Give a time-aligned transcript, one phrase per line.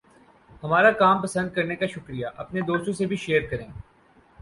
[0.63, 2.25] ہمارا کام پسند کرنے کا شکریہ!
[2.37, 3.67] اپنے دوستوں سے بھی شیئر کریں۔